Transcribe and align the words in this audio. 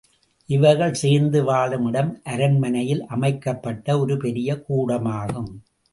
இவர்கள் 0.49 0.93
சேர்ந்து 0.93 1.43
வாழும் 1.43 1.85
இடம் 1.87 2.21
அரண்மனையில் 2.23 3.05
அமைக்கப்பட்ட 3.07 3.99
ஒரு 3.99 4.17
பெரிய 4.17 4.59
கூடமாகும். 4.61 5.51